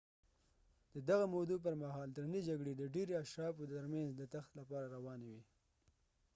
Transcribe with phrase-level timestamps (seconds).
[0.93, 4.85] د دغه مودو پر مهال درنې جګړې د ډیری اشرافو تر مینځ د تخت لپاره
[4.95, 5.43] روانې وي